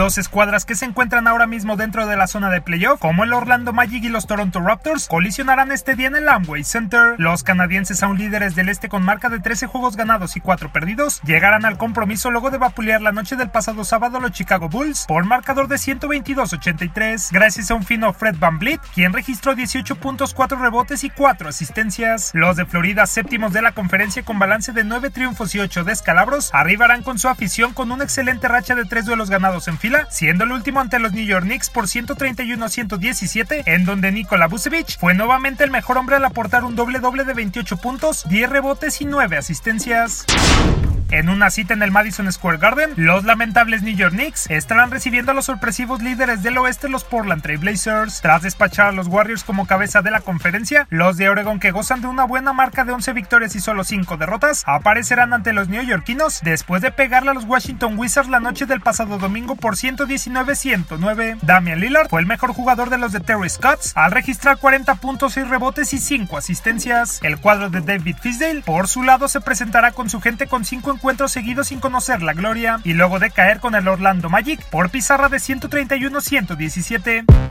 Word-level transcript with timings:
Dos 0.00 0.16
escuadras 0.16 0.64
que 0.64 0.76
se 0.76 0.86
encuentran 0.86 1.26
ahora 1.26 1.46
mismo 1.46 1.76
dentro 1.76 2.06
de 2.06 2.16
la 2.16 2.26
zona 2.26 2.48
de 2.48 2.62
playoff, 2.62 2.98
como 3.00 3.22
el 3.22 3.34
Orlando 3.34 3.74
Magic 3.74 4.02
y 4.02 4.08
los 4.08 4.26
Toronto 4.26 4.58
Raptors, 4.58 5.08
colisionarán 5.08 5.72
este 5.72 5.94
día 5.94 6.06
en 6.06 6.16
el 6.16 6.26
Amway 6.26 6.64
Center. 6.64 7.16
Los 7.18 7.42
canadienses, 7.42 8.02
aún 8.02 8.16
líderes 8.16 8.54
del 8.54 8.70
este 8.70 8.88
con 8.88 9.02
marca 9.02 9.28
de 9.28 9.40
13 9.40 9.66
juegos 9.66 9.98
ganados 9.98 10.38
y 10.38 10.40
4 10.40 10.72
perdidos, 10.72 11.20
llegarán 11.20 11.66
al 11.66 11.76
compromiso 11.76 12.30
luego 12.30 12.48
de 12.48 12.56
vapulear 12.56 13.02
la 13.02 13.12
noche 13.12 13.36
del 13.36 13.50
pasado 13.50 13.84
sábado 13.84 14.16
a 14.16 14.20
los 14.22 14.30
Chicago 14.32 14.70
Bulls 14.70 15.04
por 15.06 15.26
marcador 15.26 15.68
de 15.68 15.76
122-83, 15.76 17.28
gracias 17.30 17.70
a 17.70 17.74
un 17.74 17.84
fino 17.84 18.14
Fred 18.14 18.36
Van 18.38 18.58
Vliet, 18.58 18.80
quien 18.94 19.12
registró 19.12 19.54
18 19.54 19.96
puntos, 19.96 20.32
4 20.32 20.58
rebotes 20.58 21.04
y 21.04 21.10
4 21.10 21.50
asistencias. 21.50 22.30
Los 22.32 22.56
de 22.56 22.64
Florida, 22.64 23.04
séptimos 23.04 23.52
de 23.52 23.60
la 23.60 23.72
conferencia 23.72 24.22
con 24.22 24.38
balance 24.38 24.72
de 24.72 24.82
9 24.82 25.10
triunfos 25.10 25.54
y 25.54 25.60
8 25.60 25.84
descalabros, 25.84 26.48
arribarán 26.54 27.02
con 27.02 27.18
su 27.18 27.28
afición 27.28 27.74
con 27.74 27.92
una 27.92 28.04
excelente 28.04 28.48
racha 28.48 28.74
de 28.74 28.86
3 28.86 29.04
duelos 29.04 29.28
ganados 29.28 29.68
en 29.68 29.76
fila, 29.76 29.89
siendo 30.10 30.44
el 30.44 30.52
último 30.52 30.80
ante 30.80 30.98
los 30.98 31.12
New 31.12 31.24
York 31.24 31.44
Knicks 31.44 31.70
por 31.70 31.86
131-117, 31.86 33.62
en 33.66 33.84
donde 33.84 34.12
Nikola 34.12 34.46
Vucevic 34.46 34.98
fue 34.98 35.14
nuevamente 35.14 35.64
el 35.64 35.70
mejor 35.70 35.98
hombre 35.98 36.16
al 36.16 36.24
aportar 36.24 36.64
un 36.64 36.76
doble 36.76 36.98
doble 36.98 37.24
de 37.24 37.34
28 37.34 37.76
puntos, 37.78 38.28
10 38.28 38.50
rebotes 38.50 39.00
y 39.00 39.04
9 39.04 39.36
asistencias. 39.36 40.26
En 41.12 41.28
una 41.28 41.50
cita 41.50 41.74
en 41.74 41.82
el 41.82 41.90
Madison 41.90 42.30
Square 42.30 42.58
Garden, 42.58 42.92
los 42.94 43.24
lamentables 43.24 43.82
New 43.82 43.96
York 43.96 44.12
Knicks 44.12 44.48
estarán 44.48 44.92
recibiendo 44.92 45.32
a 45.32 45.34
los 45.34 45.46
sorpresivos 45.46 46.00
líderes 46.02 46.44
del 46.44 46.56
oeste, 46.56 46.88
los 46.88 47.02
Portland 47.02 47.42
Trail 47.42 47.58
Blazers. 47.58 48.20
Tras 48.20 48.42
despachar 48.42 48.86
a 48.86 48.92
los 48.92 49.08
Warriors 49.08 49.42
como 49.42 49.66
cabeza 49.66 50.02
de 50.02 50.12
la 50.12 50.20
conferencia, 50.20 50.86
los 50.88 51.16
de 51.16 51.28
Oregon, 51.28 51.58
que 51.58 51.72
gozan 51.72 52.00
de 52.00 52.06
una 52.06 52.24
buena 52.24 52.52
marca 52.52 52.84
de 52.84 52.92
11 52.92 53.12
victorias 53.12 53.56
y 53.56 53.60
solo 53.60 53.82
5 53.82 54.18
derrotas, 54.18 54.62
aparecerán 54.66 55.32
ante 55.32 55.52
los 55.52 55.68
neoyorquinos 55.68 56.42
después 56.44 56.80
de 56.80 56.92
pegarle 56.92 57.32
a 57.32 57.34
los 57.34 57.44
Washington 57.44 57.98
Wizards 57.98 58.28
la 58.28 58.38
noche 58.38 58.66
del 58.66 58.80
pasado 58.80 59.18
domingo 59.18 59.56
por 59.56 59.74
119-109. 59.74 61.40
Damian 61.42 61.80
Lillard 61.80 62.08
fue 62.08 62.20
el 62.20 62.26
mejor 62.26 62.52
jugador 62.52 62.88
de 62.88 62.98
los 62.98 63.10
de 63.10 63.18
Terry 63.18 63.50
Scotts 63.50 63.96
al 63.96 64.12
registrar 64.12 64.58
40 64.58 64.94
puntos 64.94 65.36
y 65.36 65.42
rebotes 65.42 65.92
y 65.92 65.98
5 65.98 66.36
asistencias. 66.36 67.18
El 67.24 67.38
cuadro 67.38 67.68
de 67.68 67.80
David 67.80 68.16
Fisdale, 68.22 68.62
por 68.62 68.86
su 68.86 69.02
lado, 69.02 69.26
se 69.26 69.40
presentará 69.40 69.90
con 69.90 70.08
su 70.08 70.20
gente 70.20 70.46
con 70.46 70.64
5 70.64 70.99
encuentros 71.00 71.32
seguidos 71.32 71.68
sin 71.68 71.80
conocer 71.80 72.20
la 72.20 72.34
gloria 72.34 72.78
y 72.84 72.92
luego 72.92 73.18
de 73.18 73.30
caer 73.30 73.58
con 73.58 73.74
el 73.74 73.88
Orlando 73.88 74.28
Magic 74.28 74.62
por 74.66 74.90
pizarra 74.90 75.30
de 75.30 75.38
131-117. 75.38 77.49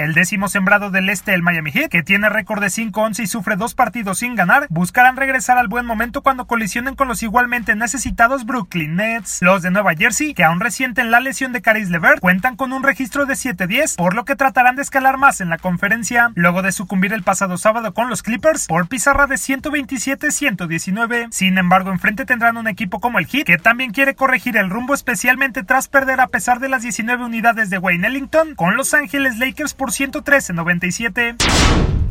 El 0.00 0.14
décimo 0.14 0.48
sembrado 0.48 0.90
del 0.90 1.10
este, 1.10 1.34
el 1.34 1.42
Miami 1.42 1.72
Heat, 1.72 1.90
que 1.90 2.02
tiene 2.02 2.30
récord 2.30 2.62
de 2.62 2.68
5-11 2.68 3.22
y 3.22 3.26
sufre 3.26 3.56
dos 3.56 3.74
partidos 3.74 4.20
sin 4.20 4.34
ganar, 4.34 4.66
buscarán 4.70 5.18
regresar 5.18 5.58
al 5.58 5.68
buen 5.68 5.84
momento 5.84 6.22
cuando 6.22 6.46
colisionen 6.46 6.94
con 6.94 7.06
los 7.06 7.22
igualmente 7.22 7.76
necesitados 7.76 8.46
Brooklyn 8.46 8.96
Nets. 8.96 9.42
Los 9.42 9.60
de 9.60 9.70
Nueva 9.70 9.92
Jersey, 9.94 10.32
que 10.32 10.42
aún 10.42 10.60
resienten 10.60 11.10
la 11.10 11.20
lesión 11.20 11.52
de 11.52 11.60
Caris 11.60 11.90
LeVert, 11.90 12.18
cuentan 12.20 12.56
con 12.56 12.72
un 12.72 12.82
registro 12.82 13.26
de 13.26 13.34
7-10, 13.34 13.96
por 13.96 14.14
lo 14.14 14.24
que 14.24 14.36
tratarán 14.36 14.74
de 14.74 14.80
escalar 14.80 15.18
más 15.18 15.42
en 15.42 15.50
la 15.50 15.58
conferencia, 15.58 16.32
luego 16.34 16.62
de 16.62 16.72
sucumbir 16.72 17.12
el 17.12 17.22
pasado 17.22 17.58
sábado 17.58 17.92
con 17.92 18.08
los 18.08 18.22
Clippers 18.22 18.68
por 18.68 18.88
pizarra 18.88 19.26
de 19.26 19.34
127-119. 19.34 21.28
Sin 21.30 21.58
embargo, 21.58 21.90
enfrente 21.90 22.24
tendrán 22.24 22.56
un 22.56 22.68
equipo 22.68 23.00
como 23.00 23.18
el 23.18 23.26
Heat, 23.26 23.44
que 23.44 23.58
también 23.58 23.92
quiere 23.92 24.14
corregir 24.14 24.56
el 24.56 24.70
rumbo 24.70 24.94
especialmente 24.94 25.62
tras 25.62 25.88
perder 25.88 26.22
a 26.22 26.28
pesar 26.28 26.58
de 26.58 26.70
las 26.70 26.80
19 26.80 27.22
unidades 27.22 27.68
de 27.68 27.76
Wayne 27.76 28.06
Ellington 28.06 28.54
con 28.54 28.78
Los 28.78 28.94
Ángeles 28.94 29.36
Lakers 29.38 29.74
por 29.90 30.22
113-97. 30.22 31.36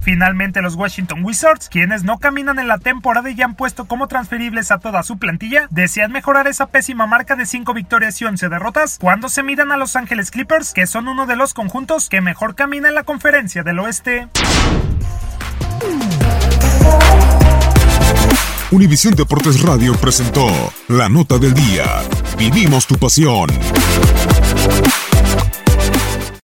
Finalmente 0.00 0.60
los 0.62 0.74
Washington 0.74 1.24
Wizards, 1.24 1.68
quienes 1.68 2.02
no 2.02 2.18
caminan 2.18 2.58
en 2.58 2.66
la 2.66 2.78
temporada 2.78 3.30
y 3.30 3.36
ya 3.36 3.44
han 3.44 3.54
puesto 3.54 3.86
como 3.86 4.08
transferibles 4.08 4.72
a 4.72 4.78
toda 4.78 5.02
su 5.04 5.16
plantilla, 5.18 5.68
desean 5.70 6.10
mejorar 6.10 6.48
esa 6.48 6.66
pésima 6.66 7.06
marca 7.06 7.36
de 7.36 7.46
5 7.46 7.72
victorias 7.72 8.20
y 8.20 8.24
11 8.24 8.48
derrotas 8.48 8.98
cuando 9.00 9.28
se 9.28 9.42
midan 9.42 9.70
a 9.70 9.76
Los 9.76 9.94
Ángeles 9.94 10.30
Clippers, 10.30 10.72
que 10.72 10.86
son 10.86 11.06
uno 11.08 11.26
de 11.26 11.36
los 11.36 11.54
conjuntos 11.54 12.08
que 12.08 12.20
mejor 12.20 12.56
camina 12.56 12.88
en 12.88 12.94
la 12.94 13.04
conferencia 13.04 13.62
del 13.62 13.78
oeste. 13.78 14.28
Univisión 18.72 19.14
Deportes 19.14 19.62
Radio 19.62 19.94
presentó 19.94 20.46
La 20.88 21.08
Nota 21.08 21.38
del 21.38 21.54
Día. 21.54 21.84
Vivimos 22.36 22.86
tu 22.86 22.96
pasión. 22.96 23.50